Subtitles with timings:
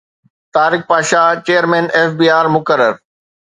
[0.53, 2.93] Tariq Pasha chairman F B R مقرر